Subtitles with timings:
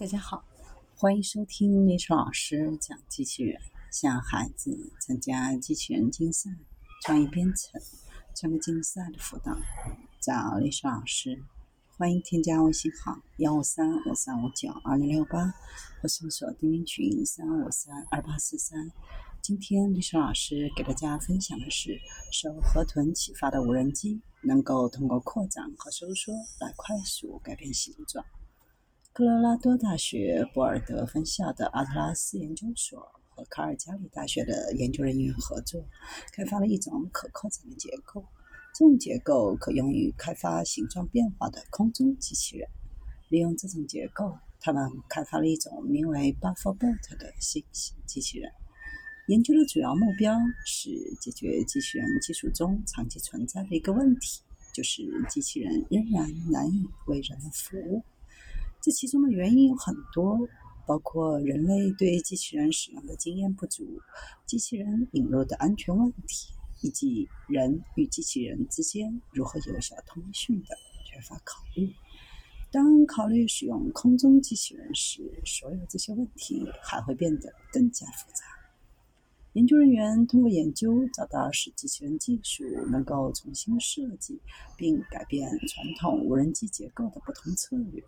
[0.00, 0.42] 大家好，
[0.96, 3.60] 欢迎收听历史老师讲机器人，
[3.92, 6.48] 向孩子参加机器人竞赛、
[7.02, 7.78] 创意编程、
[8.34, 9.54] 创客竞赛的辅导，
[10.18, 11.44] 找历史老师。
[11.98, 15.52] 欢迎添加微信号幺五三五三五九二零六八，
[16.00, 18.90] 或搜索钉钉群三五三二八四三。
[19.42, 22.00] 今天历史老师给大家分享的是，
[22.32, 28.24] 受河豚启发的无人机，能够通过扩展和收缩来快速改变形状。
[29.12, 35.84] 科罗拉多大学博尔德分校的阿特拉斯研究所和卡尔加里大学的研究人员合作，
[36.32, 38.24] 开发了一种可扩展的结构。
[38.72, 42.68] 这种结构可用于开发形状变化的空中机器人。
[43.30, 48.48] 利用这种结构，他们开发了一种名为 Bufferbot 的新型机器人。
[49.26, 50.88] 研究的主要目标是
[51.20, 54.40] 解决机器人技术中长期存在的一个问题，
[54.72, 58.04] 就是机器人仍然难以为人服务。
[58.82, 60.38] 这其中的原因有很多，
[60.86, 64.00] 包括人类对机器人使用的经验不足、
[64.46, 71.92] 机器人引入的安全问题，以及人与机器人之间如何有效通讯的缺乏考虑。
[72.72, 78.44] 当考虑使用空中机器人时，所有这些问题还会变得更加复杂。
[79.54, 84.40] 研究人员通过研究找到使机器人技术能够重新设计
[84.76, 88.00] 并改变传统无人机结构的不同策略。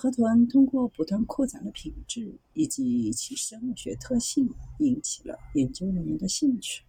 [0.00, 6.84] 河豚通过不断扩展的品质以及其生物学特性，引起了研究人员的兴趣。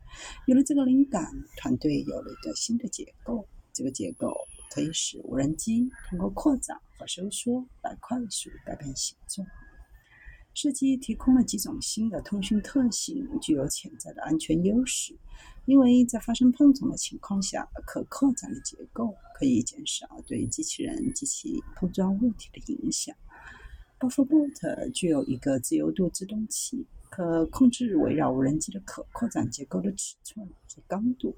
[0.45, 1.25] 有了这个灵感，
[1.57, 3.43] 团队有了一个新的结构。
[3.73, 4.31] 这个结构
[4.69, 9.47] 可以使无人机通过扩展和收缩来快速改变形状。
[10.53, 15.17] 设计提供了几种新的通讯特性，具有潜在的安全优势。
[15.65, 23.15] 因为在发生碰撞的情况下，可扩展的结构可以减少对机器人及其碰撞物体的影响。
[23.97, 31.33] Bufferbot 具有一个自由度制动器，可控制围绕无人机的可扩展结构的尺寸和刚度。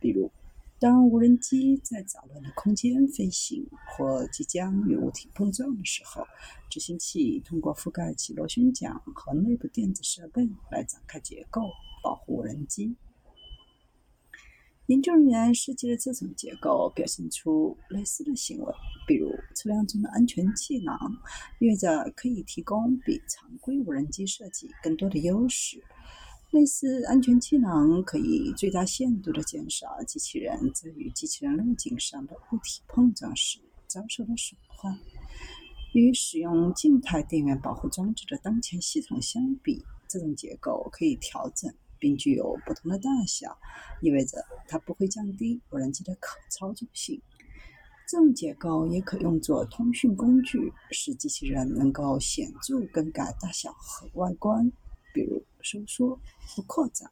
[0.00, 0.30] 比如，
[0.78, 6.26] 当无人机在杂乱的空间飞行或即将与物体碰撞的时候，
[6.70, 11.60] 执行器通过覆盖其螺旋桨和内部电子设备来展开结构，
[12.02, 12.96] 保护无人机。
[14.88, 18.74] 研究人员设计的这种结构表现出类似的行为，
[19.06, 20.94] 比如车辆中的安全气囊，
[21.58, 25.82] 意味着可以提供比常规无人机设计更多的优势。
[26.50, 34.94] 类似安全气囊可以最大限度地减少机器人在与机器人路径上的物体碰撞时遭受的损坏。
[35.94, 41.72] 与使用静态电源保护装置的当前系统相比，这种结构可以调整。
[41.96, 43.56] 并具有不同的大小，
[44.02, 44.36] 意味着
[44.66, 47.20] 它不会降低无人机的可操作性。
[48.06, 54.70] 这种结构也可用作通讯工具，使机器人能够显著更改大小和外观，
[55.14, 57.10] 比如收缩或扩展。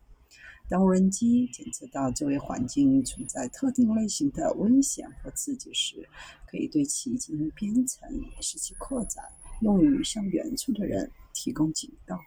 [0.68, 6.08] 当无人机检测到周围环境存在特定类型的危险或刺激时，
[6.46, 8.08] 可以对其进行编程，
[8.40, 9.24] 使其扩展，
[9.62, 12.18] 用于向远处的人提供警告。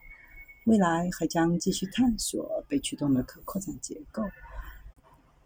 [0.66, 4.24] 未来还将继续探索被驱动的可扩展结构。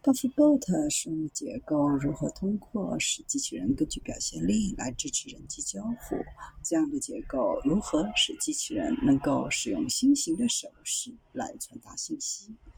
[0.02, 6.16] Bufferbot 使用的结构如何通过使机器人根据表现力来支持人机交互？
[6.64, 12.56] 这样的结构如何使机器人能够使用新型的手势来传达信息？